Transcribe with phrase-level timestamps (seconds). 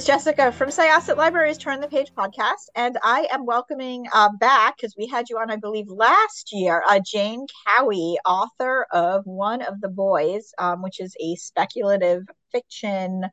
[0.00, 4.78] Is Jessikah from Syosset Libraries Turn the Page podcast, and I am welcoming uh, back
[4.78, 9.60] because we had you on, I believe, last year, uh, Jayne Cowie, author of One
[9.60, 13.26] of the Boys, um, which is a speculative fiction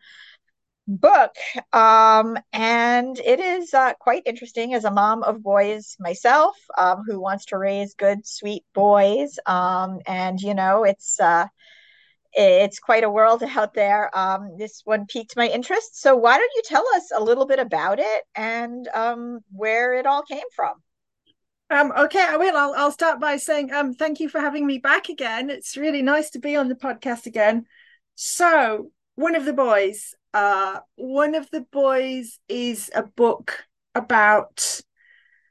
[0.89, 1.31] book,
[1.71, 7.21] um, and it is uh, quite interesting as a mom of boys myself, um, who
[7.21, 11.47] wants to raise good, sweet boys, um, and you know, it's uh,
[12.37, 14.15] it's quite a world out there.
[14.17, 15.99] Um, this one piqued my interest.
[15.99, 20.05] So why don't you tell us a little bit about it and um, where it
[20.05, 20.73] all came from?
[21.69, 22.55] Um, okay, I will.
[22.55, 25.49] I'll, I'll start by saying um, thank you for having me back again.
[25.49, 27.65] It's really nice to be on the podcast again.
[28.15, 34.81] So, one of the boys, uh, one of the boys is a book about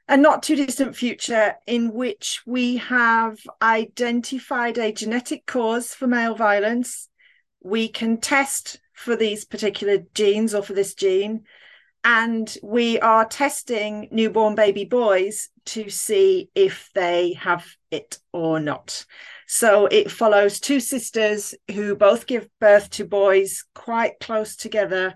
[0.07, 6.35] a not too distant future in which we have identified a genetic cause for male
[6.35, 7.09] violence.
[7.61, 11.43] We can test for these particular genes or for this gene.
[12.03, 19.05] And we are testing newborn baby boys to see if they have it or not.
[19.45, 25.15] So it follows two sisters who both give birth to boys quite close together.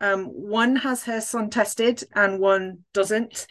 [0.00, 3.46] Um, one has her son tested and one doesn't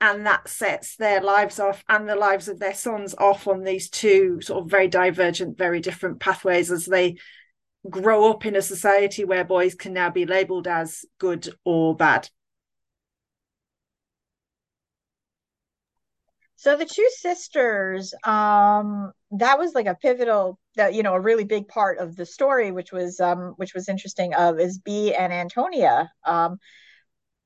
[0.00, 3.88] and that sets their lives off and the lives of their sons off on these
[3.88, 7.16] two sort of very divergent very different pathways as they
[7.90, 12.28] grow up in a society where boys can now be labeled as good or bad.
[16.56, 21.44] So the two sisters um that was like a pivotal that you know a really
[21.44, 25.32] big part of the story which was um which was interesting of is b and
[25.32, 26.10] antonia.
[26.24, 26.58] Um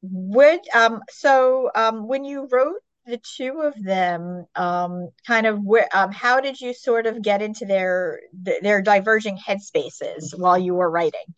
[0.03, 2.77] would um so um when you wrote
[3.07, 7.43] the two of them um kind of where um how did you sort of get
[7.43, 11.35] into their their diverging headspaces while you were writing?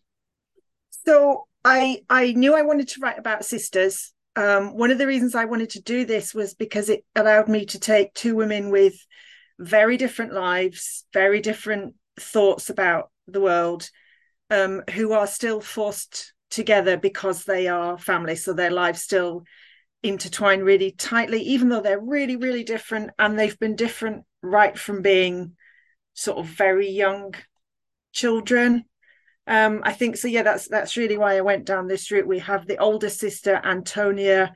[1.05, 4.13] So i i knew i wanted to write about sisters.
[4.35, 7.65] Um one of the reasons i wanted to do this was because it allowed me
[7.67, 8.95] to take two women with
[9.59, 13.89] very different lives very different thoughts about the world
[14.49, 18.35] um who are still forced together because they are family.
[18.35, 19.43] So their lives still
[20.03, 23.11] intertwine really tightly even though they're really really different.
[23.17, 25.55] And they've been different right from being
[26.13, 27.33] sort of very young
[28.11, 28.85] children.
[29.47, 32.27] Um i think so yeah that's that's really why i went down this route.
[32.27, 34.53] We have the older sister antonia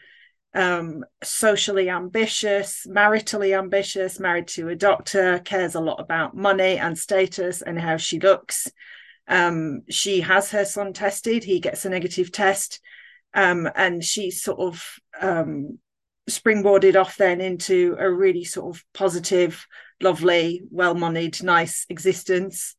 [0.53, 6.97] um socially ambitious maritally ambitious married to a doctor cares a lot about money and
[6.97, 8.67] status and how she looks
[9.27, 12.79] um, she has her son tested, he gets a negative test,
[13.33, 15.79] um, and she sort of um,
[16.29, 19.67] springboarded off then into a really sort of positive,
[20.01, 22.75] lovely, well moneyed, nice existence.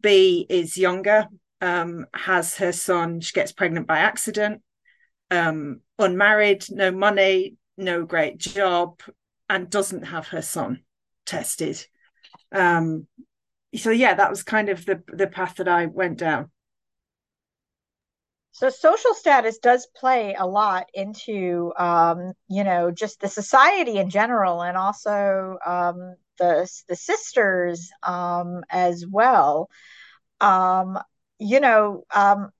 [0.00, 1.26] B is younger,
[1.60, 4.62] um, has her son, she gets pregnant by accident,
[5.30, 9.00] um, unmarried, no money, no great job,
[9.48, 10.80] and doesn't have her son
[11.26, 11.84] tested.
[12.52, 13.06] Um,
[13.76, 16.50] so yeah, that was kind of the the path that I went down.
[18.52, 24.10] So social status does play a lot into um, you know just the society in
[24.10, 29.70] general, and also um, the the sisters um, as well.
[30.40, 30.98] Um,
[31.38, 32.50] you know, um,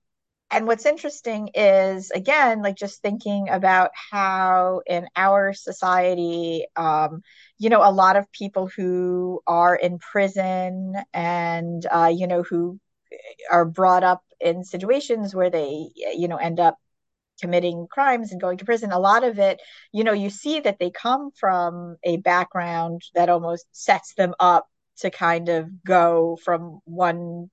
[0.51, 7.21] and what's interesting is again like just thinking about how in our society um,
[7.59, 12.79] you know a lot of people who are in prison and uh, you know who
[13.51, 16.77] are brought up in situations where they you know end up
[17.41, 19.61] committing crimes and going to prison a lot of it
[19.93, 24.67] you know you see that they come from a background that almost sets them up
[24.97, 27.49] to kind of go from one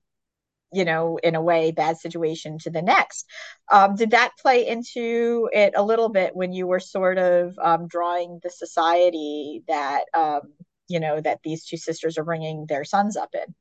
[0.73, 3.25] you know, in a way, bad situation to the next.
[3.71, 7.87] Um, did that play into it a little bit when you were sort of um,
[7.87, 10.41] drawing the society that, um,
[10.87, 13.53] you know, that these two sisters are bringing their sons up in?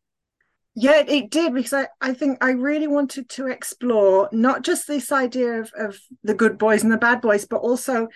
[0.75, 5.11] Yeah, it did because I, I think I really wanted to explore not just this
[5.11, 8.09] idea of, of the good boys and the bad boys, but also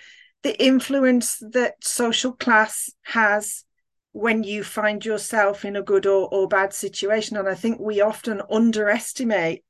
[0.43, 3.65] the influence that social class has
[4.13, 7.37] when you find yourself in a good or, or bad situation.
[7.37, 9.65] And I think we often underestimate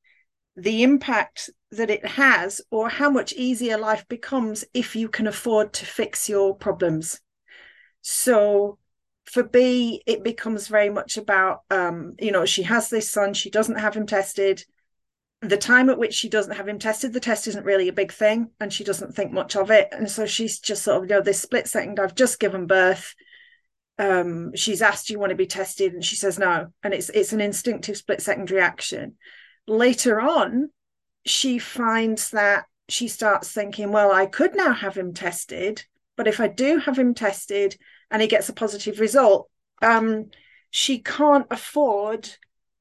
[0.57, 5.73] the impact that it has or how much easier life becomes if you can afford
[5.75, 7.21] to fix your problems.
[8.03, 8.79] So,
[9.27, 13.51] for B, it becomes very much about, um, you know, she has this son, she
[13.51, 14.65] doesn't have him tested.
[15.43, 18.13] The time at which she doesn't have him tested, the test isn't really a big
[18.13, 19.89] thing, and she doesn't think much of it.
[19.93, 23.15] And so she's just sort of, you know, this split second, I've just given birth.
[24.00, 27.11] Um, she's asked, "Do you want to be tested?" And she says no, and it's
[27.11, 29.17] it's an instinctive split second reaction.
[29.67, 30.70] Later on,
[31.26, 35.85] she finds that she starts thinking, "Well, I could now have him tested,
[36.17, 37.76] but if I do have him tested,
[38.11, 39.49] and he gets a positive result,
[39.82, 40.31] um,
[40.70, 42.29] she can't afford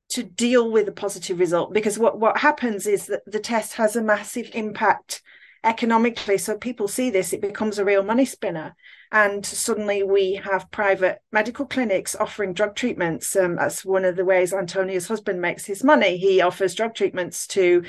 [0.09, 3.95] to deal with a positive result because what, what happens is that the test has
[3.95, 5.21] a massive impact
[5.63, 6.37] economically.
[6.37, 8.75] So people see this, it becomes a real money spinner.
[9.11, 13.35] And suddenly we have private medical clinics offering drug treatments.
[13.35, 16.17] Um, that's one of the ways Antonia's husband makes his money.
[16.17, 17.83] He offers drug treatments to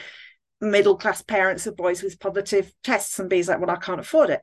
[0.62, 4.30] middle class parents of boys with positive tests, and B's like, well, I can't afford
[4.30, 4.40] it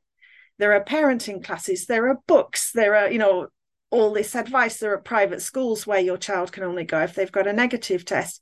[0.60, 3.48] there are parenting classes there are books there are you know
[3.90, 7.32] all this advice there are private schools where your child can only go if they've
[7.32, 8.42] got a negative test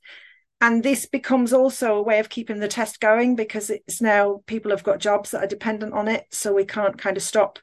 [0.60, 4.70] and this becomes also a way of keeping the test going because it's now people
[4.70, 7.58] have got jobs that are dependent on it so we can't kind of stop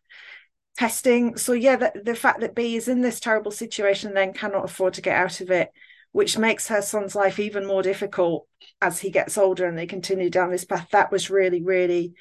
[0.78, 4.66] testing so yeah the, the fact that b is in this terrible situation then cannot
[4.66, 5.72] afford to get out of it
[6.12, 8.48] which makes her son's life even more difficult
[8.82, 12.14] as he gets older and they continue down this path that was really really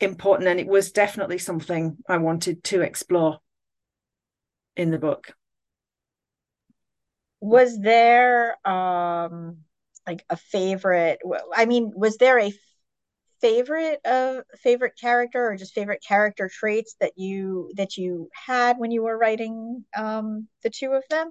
[0.00, 3.38] important and it was definitely something I wanted to explore
[4.76, 5.32] in the book.
[7.40, 9.58] Was there um
[10.06, 11.20] like a favorite
[11.54, 12.52] I mean was there a
[13.46, 18.90] favorite of favorite character or just favorite character traits that you that you had when
[18.90, 21.30] you were writing um the two of them?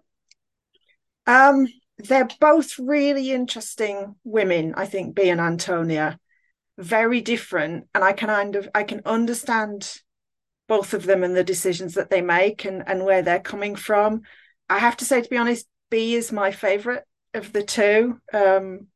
[1.27, 1.67] Um
[1.97, 6.19] they're both really interesting women, I think, B and Antonia.
[6.77, 10.01] Very different and i can kind of i can understand
[10.67, 14.21] both of them and the decisions that they make and and where they're coming from.
[14.69, 18.19] I have to say to be honest b is my favorite of the two.
[18.33, 18.87] Um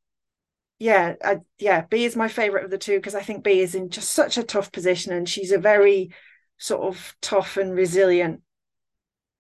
[0.80, 3.76] yeah I, yeah b is my favorite of the two because i think b is
[3.76, 6.12] in just such a tough position and she's a very
[6.58, 8.42] sort of tough and resilient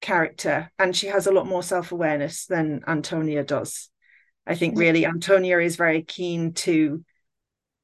[0.01, 3.89] character and she has a lot more self-awareness than antonia does
[4.45, 7.03] i think really antonia is very keen to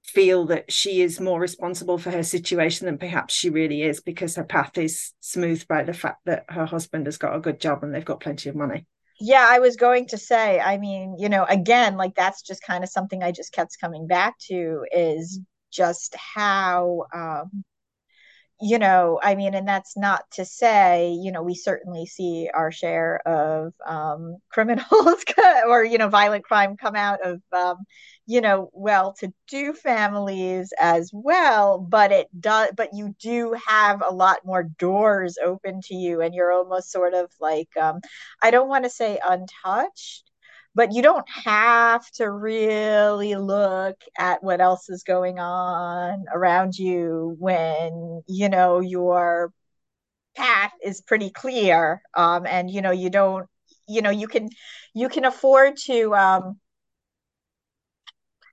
[0.06, 4.36] feel that she is more responsible for her situation than perhaps she really is because
[4.36, 7.84] her path is smoothed by the fact that her husband has got a good job
[7.84, 8.86] and they've got plenty of money.
[9.20, 12.84] Yeah, I was going to say, I mean, you know, again, like that's just kind
[12.84, 15.40] of something I just kept coming back to is
[15.72, 17.64] just how um
[18.62, 22.72] you know, I mean, and that's not to say, you know, we certainly see our
[22.72, 25.24] share of um, criminals
[25.68, 27.78] or, you know, violent crime come out of, um,
[28.26, 31.80] you know, well to do families as well.
[31.80, 36.34] But it does, but you do have a lot more doors open to you, and
[36.34, 38.00] you're almost sort of like, um,
[38.42, 40.32] I don't want to say untouched,
[40.76, 47.36] but you don't have to really look at what else is going on around you
[47.40, 49.52] when you know your
[50.36, 53.48] path is pretty clear um, and you know you don't
[53.88, 54.50] you know you can
[54.94, 56.60] you can afford to um,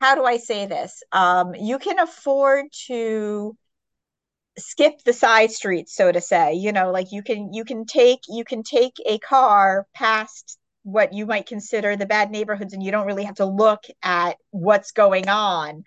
[0.01, 1.03] how do i say this?
[1.13, 3.57] Um, you can afford to
[4.59, 8.21] skip the side streets so to say you know like you can you can take
[8.29, 12.91] you can take a car past what you might consider the bad neighborhoods and you
[12.91, 15.85] don't really have to look at what's going on.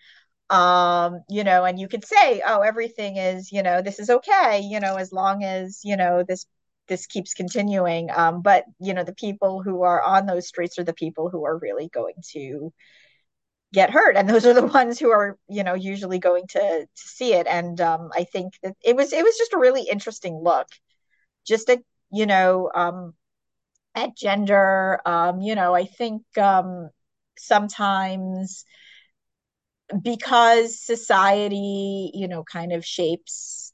[0.49, 4.59] Um you know and you could say oh everything is you know this is okay
[4.59, 6.45] you know as long as you know this
[6.87, 8.09] this keeps continuing.
[8.15, 11.45] Um but you know the people who are on those streets are the people who
[11.45, 12.71] are really going to
[13.73, 16.87] get hurt and those are the ones who are you know usually going to to
[16.95, 17.47] see it.
[17.47, 20.67] And um i think that it was it was just a really interesting look.
[21.45, 23.13] Just a you know um
[23.95, 24.99] at gender.
[25.05, 26.89] Um, you know, I think um,
[27.37, 28.65] sometimes
[30.01, 33.73] because society, you know, kind of shapes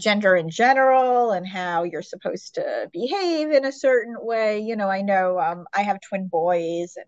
[0.00, 4.88] gender in general and how you're supposed to behave in a certain way you know
[4.88, 7.06] i know um, i have twin boys and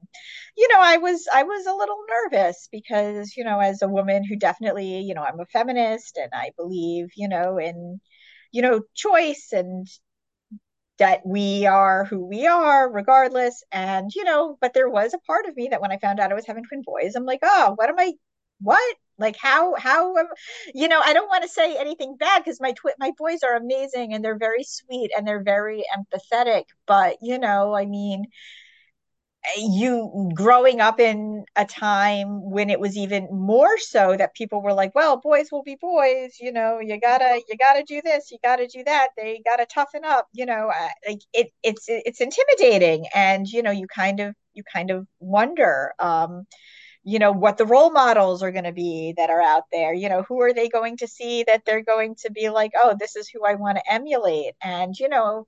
[0.57, 4.25] you know i was i was a little nervous because you know as a woman
[4.25, 8.01] who definitely you know i'm a feminist and i believe you know in
[8.53, 9.87] you know choice and
[11.03, 13.63] that we are who we are regardless.
[13.73, 16.31] And you know but there was a part of me that when i found out
[16.33, 18.13] i was having twin boys i'm like oh what am i
[18.61, 18.97] what?
[19.19, 20.15] Like how how
[20.75, 23.57] you know i don't want to say anything bad because my twi- my boys are
[23.57, 28.25] amazing and they're very sweet and they're very empathetic but you know i mean
[29.59, 34.73] you growing up in a time when it was even more so that people were
[34.73, 38.39] like well boys will be boys you know you gotta you gotta do this you
[38.43, 40.71] gotta do that they gotta toughen up you know
[41.09, 45.93] like it it's it's intimidating and you know you kind of you kind of wonder
[45.99, 46.47] um
[47.05, 50.09] you know what the role models are going to be that are out there you
[50.09, 53.17] know who are they going to see that they're going to be like oh this
[53.17, 55.45] is who i want to emulate and you know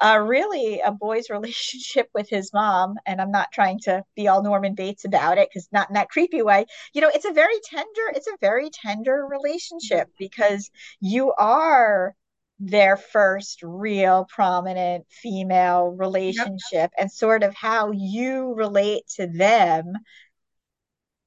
[0.00, 4.42] uh, really a boy's relationship with his mom, and I'm not trying to be all
[4.42, 6.66] Norman Bates about it because not in that creepy way.
[6.92, 12.14] You know, it's a very tender, it's a very tender relationship because you are
[12.60, 16.92] their first real prominent female relationship yep.
[16.98, 19.94] and sort of how you relate to them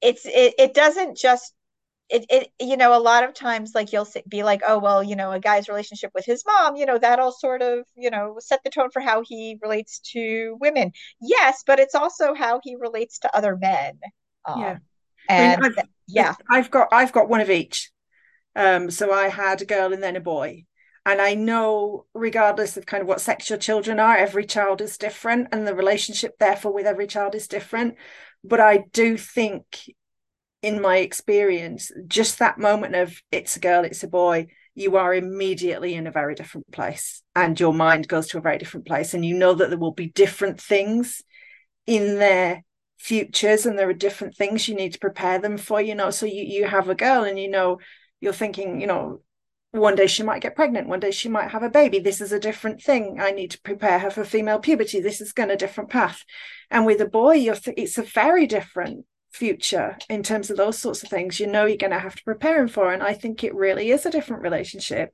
[0.00, 1.54] it's it, it doesn't just
[2.14, 5.16] it, it you know a lot of times like you'll be like oh well you
[5.16, 8.60] know a guy's relationship with his mom you know that'll sort of you know set
[8.62, 10.92] the tone for how he relates to women.
[11.20, 13.98] Yes but it's also how he relates to other men
[14.44, 14.78] um, yeah.
[15.28, 16.34] And I mean, I've, yeah.
[16.50, 17.90] I've got i've got one of each.
[18.54, 20.64] Um so i had a girl and then a boy.
[21.06, 24.98] And i know regardless of kind of what sex your children are every child is
[24.98, 27.96] different and the relationship therefore with every child is different.
[28.44, 29.64] But i do think
[30.64, 35.14] in my experience, just that moment of it's a girl, it's a boy, you are
[35.14, 39.12] immediately in a very different place and your mind goes to a very different place.
[39.12, 41.22] And you know that there will be different things
[41.86, 42.64] in their
[42.96, 46.08] futures and there are different things you need to prepare them for, you know.
[46.08, 47.78] So you, you have a girl and you know,
[48.22, 49.20] you're thinking, you know,
[49.72, 52.30] one day she might get pregnant one day she might have a baby this is
[52.30, 55.56] a different thing i need to prepare her for female puberty this is going a
[55.56, 56.22] different path
[56.70, 59.04] and with a boy you're th- it's a very different
[59.34, 62.22] future in terms of those sorts of things you know you're going to have to
[62.22, 65.12] prepare him for and i think it really is a different relationship.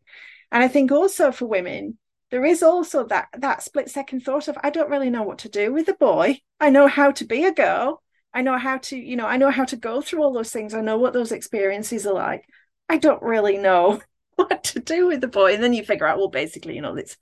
[0.52, 1.96] And i think also for women
[2.30, 5.48] there is also that that split second thought of i don't really know what to
[5.48, 6.38] do with a boy.
[6.60, 8.02] I know how to be a girl.
[8.34, 10.74] I know how to you know i know how to go through all those things.
[10.74, 12.44] I know what those experiences are like.
[12.90, 14.02] I don't really know
[14.34, 15.54] what to do with the boy.
[15.54, 17.16] And then you figure out well basically you know it's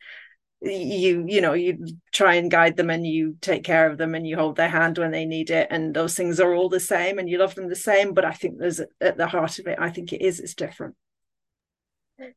[0.60, 4.26] you you know you try and guide them and you take care of them and
[4.26, 7.18] you hold their hand when they need it and those things are all the same
[7.18, 9.78] and you love them the same but i think there's at the heart of it
[9.80, 10.94] i think it is it's different.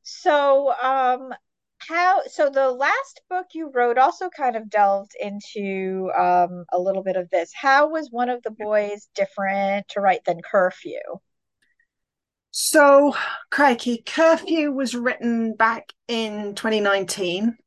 [0.03, 1.33] So um
[1.79, 7.03] how so the last book you wrote also kind of delved into um a little
[7.03, 7.51] bit of this.
[7.53, 10.99] How was one of the boys different to write than curfew?
[12.51, 13.15] So
[13.49, 17.57] crikey curfew was written back in 2019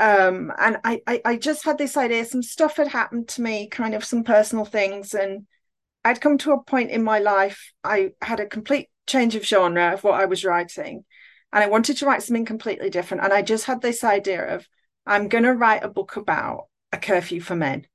[0.00, 3.68] um and I, I i just had this idea some stuff had happened to me
[3.68, 5.46] kind of some personal things and
[6.04, 9.92] i'd come to a point in my life i had a complete change of genre
[9.92, 11.04] of what i was writing
[11.52, 14.66] and i wanted to write something completely different and i just had this idea of
[15.06, 17.86] i'm going to write a book about a curfew for men.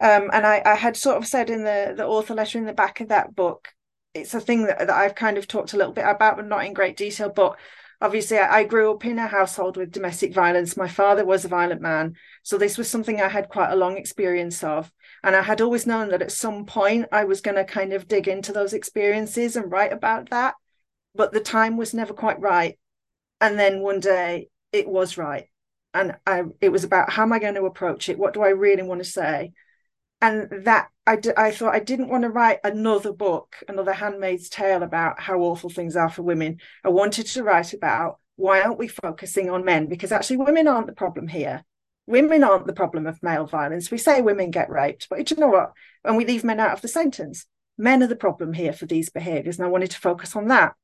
[0.00, 2.72] Um, and I, I had sort of said in the the author letter in the
[2.72, 3.68] back of that book
[4.14, 6.64] it's a thing that, that i've kind of talked a little bit about but not
[6.64, 7.56] in great detail but
[8.02, 10.76] obviously I, grew up in a household with domestic violence.
[10.76, 12.16] My father was a violent man.
[12.42, 14.92] So this was something i had quite a long experience of.
[15.22, 18.08] And i had always known that at some point i was going to kind of
[18.08, 20.54] dig into those experiences and write about that.
[21.14, 22.76] But the time was never quite right.
[23.40, 25.46] And then one day it was right.
[25.94, 28.18] And I, it was about how am i going to approach it?
[28.18, 29.52] What do i really want to say
[30.22, 34.48] and that I, d- I thought I didn't want to write another book, another Handmaid's
[34.48, 36.58] Tale about how awful things are for women.
[36.84, 39.86] I wanted to write about why aren't we focusing on men?
[39.86, 41.64] Because actually, women aren't the problem here.
[42.06, 43.90] Women aren't the problem of male violence.
[43.90, 45.72] We say women get raped, but you know what?
[46.04, 47.44] And we leave men out of the sentence.
[47.76, 49.58] Men are the problem here for these behaviors.
[49.58, 50.74] And I wanted to focus on that.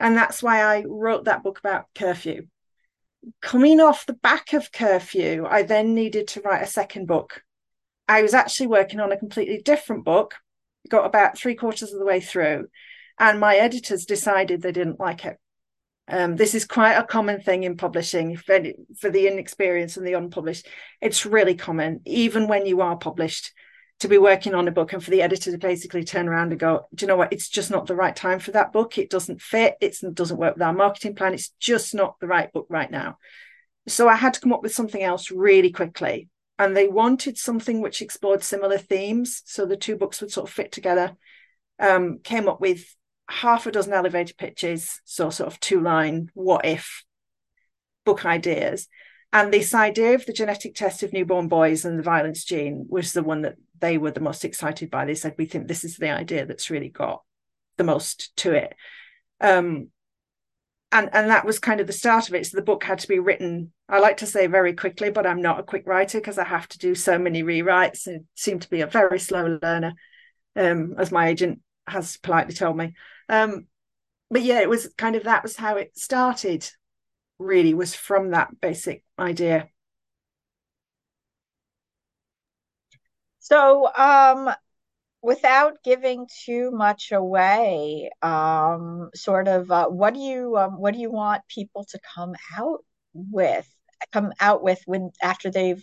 [0.00, 2.46] And that's why I wrote that book about curfew.
[3.40, 7.42] Coming off the back of curfew, I then needed to write a second book
[8.08, 10.34] I was actually working on a completely different book,
[10.88, 12.68] got about three quarters of the way through,
[13.18, 15.38] and my editors decided they didn't like it.
[16.08, 18.60] Um, this is quite a common thing in publishing for,
[18.98, 20.66] for the inexperienced and the unpublished.
[21.00, 23.52] It's really common, even when you are published,
[24.00, 26.58] to be working on a book and for the editor to basically turn around and
[26.58, 27.32] go, Do you know what?
[27.32, 28.98] It's just not the right time for that book.
[28.98, 29.76] It doesn't fit.
[29.80, 31.34] It doesn't work with our marketing plan.
[31.34, 33.18] It's just not the right book right now.
[33.86, 36.28] So I had to come up with something else really quickly
[36.62, 40.54] and they wanted something which explored similar themes so the two books would sort of
[40.54, 41.16] fit together
[41.78, 42.94] um, came up with
[43.28, 47.04] half a dozen elevator pitches so sort of two line what if
[48.04, 48.88] book ideas.
[49.32, 53.12] And this idea of the genetic test of newborn boys and the violence gene was
[53.12, 55.04] the one that they were the most excited by.
[55.04, 57.22] They said we think this is the idea that's really got
[57.78, 58.74] the most to it.
[59.40, 59.88] Um,
[60.92, 62.46] and and that was kind of the start of it.
[62.46, 63.72] So the book had to be written.
[63.88, 66.68] I like to say very quickly, but I'm not a quick writer because I have
[66.68, 69.94] to do so many rewrites and seem to be a very slow learner,
[70.56, 72.94] um, as my agent has politely told me.
[73.28, 73.66] Um,
[74.30, 76.68] but yeah, it was kind of that was how it started.
[77.38, 79.68] Really, was from that basic idea.
[83.40, 84.50] So, um,
[85.22, 91.00] without giving too much away, um, sort of, uh, what do you um, what do
[91.00, 93.68] you want people to come out with?
[94.12, 95.82] Come out with when after they've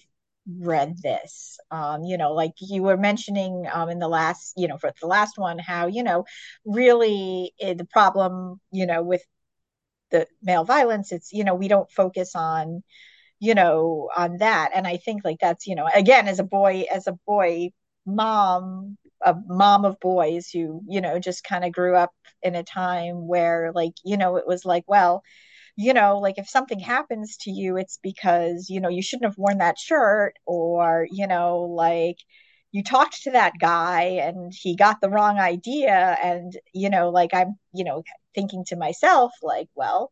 [0.59, 4.77] read this um you know like you were mentioning um in the last you know
[4.79, 6.25] for the last one how you know
[6.65, 9.21] really eh, the problem you know with
[10.11, 12.83] the male violence it's you know we don't focus on
[13.39, 16.85] you know on that and i think like that's you know again as a boy
[16.91, 17.69] as a boy
[18.05, 22.11] mom a mom of boys who you know just kind of grew up
[22.43, 25.23] in a time where like you know it was like well
[25.75, 29.37] you know like if something happens to you it's because you know you shouldn't have
[29.37, 32.17] worn that shirt or you know like
[32.71, 37.33] you talked to that guy and he got the wrong idea and you know like
[37.33, 38.03] i'm you know
[38.35, 40.11] thinking to myself like well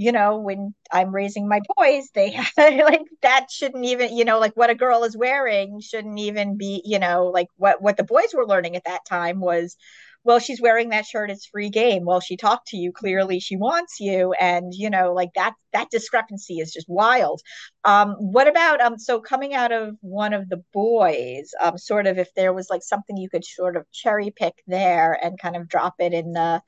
[0.00, 4.38] you know, when I'm raising my boys, they have like that shouldn't even, you know,
[4.38, 8.02] like what a girl is wearing shouldn't even be, you know, like what what the
[8.04, 9.76] boys were learning at that time was
[10.24, 12.06] well she's wearing that shirt it's free game.
[12.06, 14.32] Well she talked to you clearly she wants you.
[14.40, 17.42] And you know like that that discrepancy is just wild.
[17.84, 22.16] Um what about um so coming out of one of the boys um sort of
[22.18, 25.68] if there was like something you could sort of cherry pick there and kind of
[25.68, 26.62] drop it in the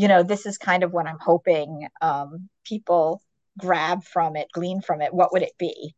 [0.00, 3.22] you know, this is kind of what I'm hoping um, people
[3.58, 5.12] grab from it, glean from it.
[5.12, 5.94] What would it be?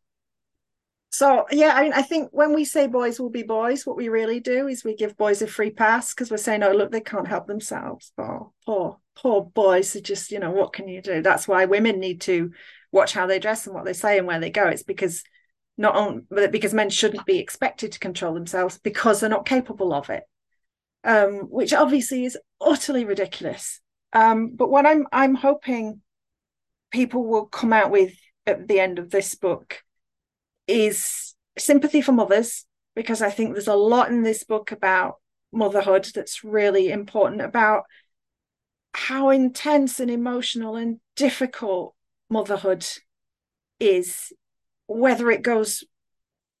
[1.09, 4.09] So yeah, I mean, I think when we say boys will be boys, what we
[4.09, 6.99] really do is we give boys a free pass because we're saying, oh, look, they
[6.99, 8.11] can't help themselves.
[8.17, 11.21] Oh, poor, poor boys are just, you know, what can you do?
[11.21, 12.51] That's why women need to
[12.91, 14.67] watch how they dress and what they say and where they go.
[14.67, 15.23] It's because
[15.77, 20.09] not only because men shouldn't be expected to control themselves because they're not capable of
[20.09, 20.23] it.
[21.05, 23.79] Um, which obviously is utterly ridiculous.
[24.13, 26.01] Um, but what I'm I'm hoping
[26.91, 28.13] people will come out with
[28.45, 29.81] at the end of this book
[30.67, 35.15] is sympathy for mothers, because I think there's a lot in this book about
[35.51, 37.83] motherhood that's really important about
[38.93, 41.95] how intense and emotional and difficult
[42.29, 42.85] motherhood
[43.79, 44.31] is,
[44.87, 45.83] whether it goes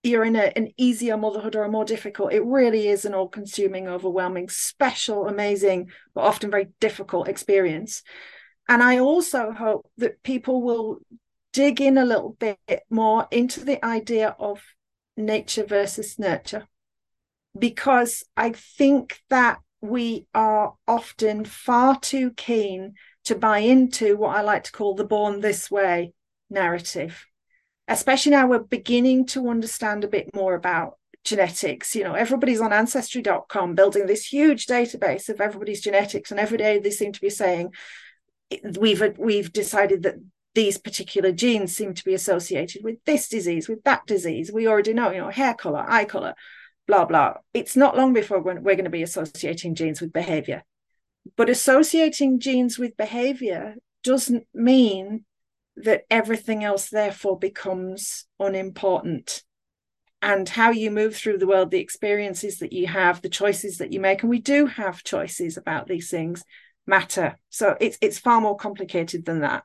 [0.03, 3.29] you're in a, an easier motherhood or a more difficult, it really is an all
[3.29, 8.03] consuming, overwhelming, special, amazing, but often very difficult experience.
[8.67, 10.99] And I also hope that people will
[11.53, 14.61] dig in a little bit more into the idea of
[15.15, 16.67] nature versus nurture,
[17.57, 24.41] because I think that we are often far too keen to buy into what I
[24.41, 26.13] like to call the born this way
[26.49, 27.25] narrative
[27.87, 31.95] especially now we're beginning to understand a bit more about genetics.
[31.95, 36.79] You know, everybody's on ancestry.com building this huge database of everybody's genetics, and every day
[36.79, 37.71] they seem to be saying
[38.79, 40.15] we've we've decided that
[40.55, 44.51] these particular genes seem to be associated with this disease, with that disease.
[44.51, 46.35] We already know, you know, hair color, eye color,
[46.87, 47.35] blah blah.
[47.53, 50.63] It's not long before we're going to be associating genes with behavior.
[51.37, 55.25] But associating genes with behavior doesn't mean
[55.75, 59.43] that everything else therefore becomes unimportant.
[60.21, 63.91] And how you move through the world the experiences that you have the choices that
[63.91, 66.43] you make and we do have choices about these things
[66.87, 67.37] matter.
[67.49, 69.63] So it's it's far more complicated than that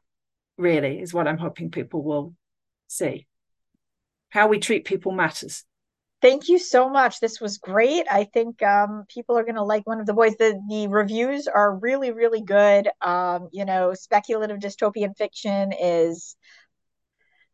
[0.56, 2.34] really is what i'm hoping people will
[2.88, 3.26] see.
[4.30, 5.64] How we treat people matters
[6.20, 7.20] Thank you so much.
[7.20, 8.06] This was great.
[8.10, 10.34] I think um, people are going to like one of the boys.
[10.36, 12.88] The the reviews are really really good.
[13.00, 16.36] Um, you know, speculative dystopian fiction is.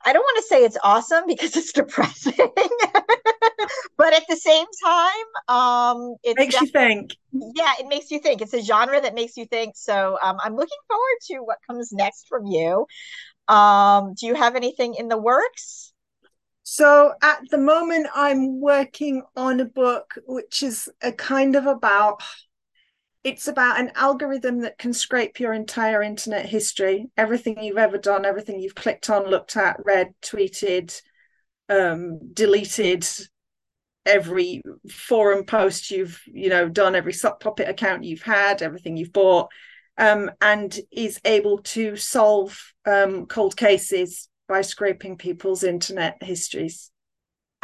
[0.06, 2.34] I don't want to say it's awesome because it's depressing,
[3.96, 7.16] but at the same time, um, it makes you think.
[7.32, 8.42] Yeah, it makes you think.
[8.42, 9.76] It's a genre that makes you think.
[9.76, 12.86] So um, I'm looking forward to what comes next from you.
[13.48, 15.93] Um, do you have anything in the works?
[16.64, 22.22] So at the moment, I'm working on a book which is a kind of about
[23.22, 28.26] it's about an algorithm that can scrape your entire internet history, everything you've ever done,
[28.26, 31.00] everything you've clicked on, looked at, read, tweeted,
[31.70, 33.06] um, deleted,
[34.04, 39.12] every forum post you've you know done, every sock puppet account you've had, everything you've
[39.12, 39.50] bought,
[39.98, 46.90] um, and is able to solve um, cold cases by scraping people's internet histories.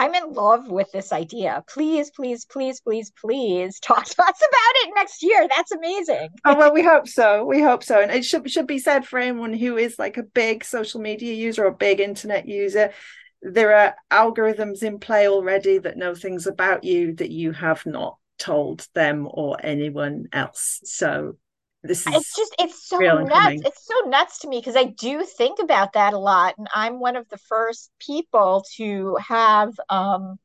[0.00, 1.62] I'm in love with this idea.
[1.68, 5.46] Please, please, please, please, please talk to us about it next year.
[5.54, 6.28] That's amazing.
[6.46, 7.44] oh well, we hope so.
[7.44, 8.00] We hope so.
[8.00, 11.34] And it should should be said for anyone who is like a big social media
[11.34, 12.92] user or a big internet user,
[13.42, 18.16] there are algorithms in play already that know things about you that you have not
[18.38, 20.80] told them or anyone else.
[20.84, 21.36] So
[21.82, 23.62] this is it's just it's so nuts.
[23.64, 27.00] it's so nuts to me because i do think about that a lot and i'm
[27.00, 30.38] one of the first people to have um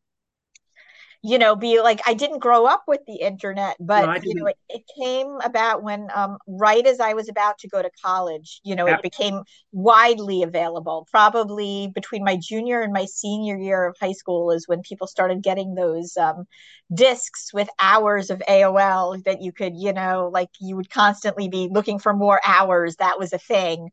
[1.25, 4.45] you know, be like, I didn't grow up with the internet, but, no, you know,
[4.45, 8.61] it, it, came about when, um, right as I was about to go to college,
[8.63, 8.97] you know, yeah.
[8.97, 11.07] it became widely available.
[11.09, 15.41] Probably between my junior and my senior year of high school is when people started
[15.41, 16.45] getting those um,
[16.93, 21.69] discs with hours of AOL that you could, you know, like you would constantly be
[21.71, 22.97] looking for more hours.
[22.97, 23.89] That was a thing.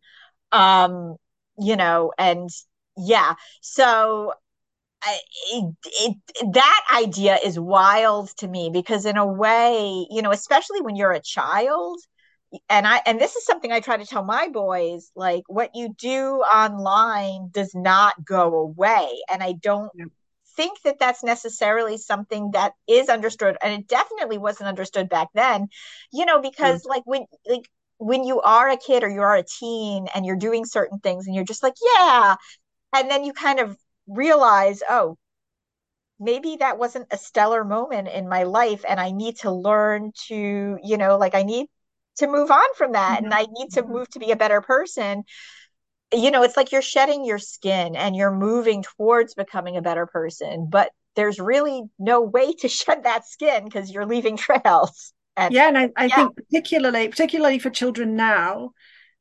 [0.52, 1.16] Um,
[1.58, 2.50] you know, and
[2.98, 3.36] yeah.
[3.62, 4.34] So
[5.06, 6.16] it, it,
[6.52, 11.12] that idea is wild to me because in a way you know especially when you're
[11.12, 11.98] a child
[12.68, 15.94] and i and this is something i try to tell my boys like what you
[15.98, 20.04] do online does not go away and i don't yeah.
[20.56, 25.68] think that that's necessarily something that is understood and it definitely wasn't understood back then
[26.12, 26.90] you know because mm.
[26.90, 30.36] like when like when you are a kid or you are a teen and you're
[30.36, 32.34] doing certain things and you're just like yeah
[32.94, 35.16] and then you kind of realize, oh,
[36.22, 40.78] maybe that wasn't a stellar moment in my life and I need to learn to,
[40.82, 41.66] you know, like I need
[42.18, 43.24] to move on from that mm-hmm.
[43.24, 43.92] and I need to mm-hmm.
[43.92, 45.24] move to be a better person.
[46.12, 50.06] You know, it's like you're shedding your skin and you're moving towards becoming a better
[50.06, 55.12] person, but there's really no way to shed that skin because you're leaving trails.
[55.36, 56.16] And, yeah, and I, I yeah.
[56.16, 58.72] think particularly particularly for children now,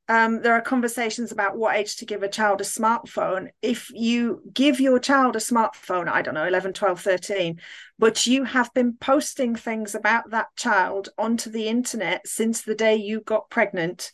[0.07, 3.49] um, there are conversations about what age to give a child a smartphone.
[3.61, 7.61] If you give your child a smartphone, I don't know, 11, 12, 13,
[7.97, 12.95] but you have been posting things about that child onto the internet since the day
[12.95, 14.11] you got pregnant,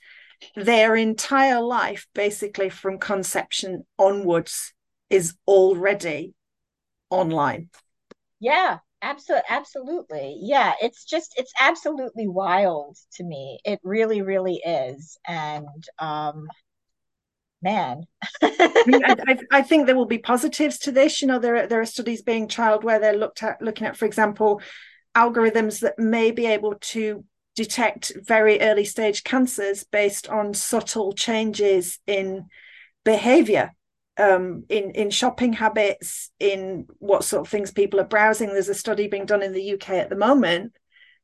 [0.56, 4.74] their entire life, basically from conception onwards,
[5.10, 6.34] is already
[7.10, 7.70] online.
[8.40, 10.38] Yeah, absolutely absolutely.
[10.42, 13.60] Yeah it's just it's absolutely wild to me.
[13.64, 16.48] It really really is and um
[17.62, 18.06] man.
[18.42, 21.22] I, I, think there will be positives to this.
[21.22, 23.98] You know there are, there are studies being trialed where they're looked at looking at
[23.98, 24.62] for example
[25.16, 27.24] algorithms that may be able to
[27.56, 32.46] detect very early stage cancers based on subtle changes in
[33.04, 33.72] behavior
[34.18, 38.50] um, in in shopping habits, in what sort of things people are browsing.
[38.50, 40.74] There's a study being done in the UK at the moment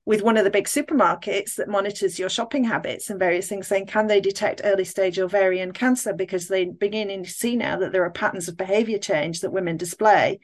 [0.06, 3.86] with one of the big supermarkets that monitors your shopping habits and various things, saying
[3.86, 8.04] can they detect early stage ovarian cancer because they beginning to see now that there
[8.04, 10.40] are patterns of behavior change that women display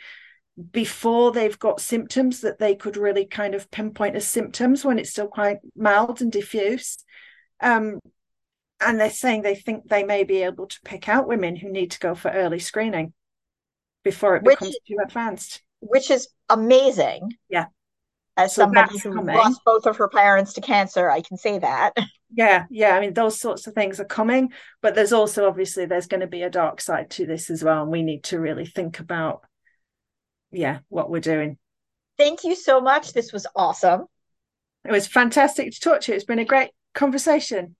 [0.72, 5.12] before they've got symptoms that they could really kind of pinpoint as symptoms when it's
[5.12, 6.98] still quite mild and diffuse.
[7.62, 8.00] Um,
[8.82, 11.92] and they're saying they think they may be able to pick out women who need
[11.92, 13.13] to go for early screening
[14.04, 15.62] before it becomes which, too advanced.
[15.82, 17.34] Which is amazing.
[17.50, 17.65] Yeah.
[18.38, 19.36] As so somebody who coming.
[19.36, 21.94] lost both of her parents to cancer i can say that.
[22.32, 26.06] Yeah yeah i mean those sorts of things are coming but there's also obviously there's
[26.06, 28.68] going to be a dark side to this as well and we need to really
[28.68, 29.42] think about
[30.52, 31.58] yeah what we're doing.
[32.20, 33.13] Thank you so much.
[33.13, 34.06] This was awesome.
[34.86, 36.15] It was fantastic to talk to you.
[36.15, 37.76] It's been a great conversation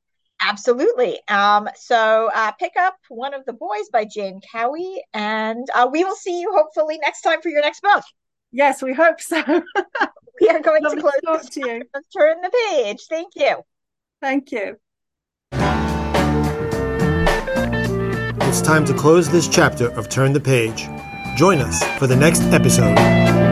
[0.50, 1.20] Absolutely.
[1.28, 6.04] Um, so uh, pick up one of the boys by Jayne Cowie, and uh, we
[6.04, 8.04] will see you hopefully next time for your next book.
[8.52, 9.44] Yes, we hope so.
[10.42, 11.84] we are going to close to you.
[12.18, 13.06] Turn the page.
[13.08, 13.62] Thank you.
[14.22, 14.78] Thank you.
[18.48, 20.88] It's time to close this chapter of Turn the Page.
[21.38, 23.49] Join us for the next episode.